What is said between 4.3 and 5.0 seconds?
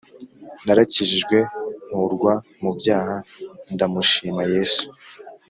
Yesu